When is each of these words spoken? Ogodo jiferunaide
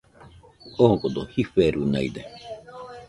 Ogodo 0.87 1.21
jiferunaide 1.33 2.21